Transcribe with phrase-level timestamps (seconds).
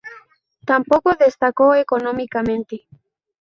[0.65, 2.87] Tampoco destacó económicamente.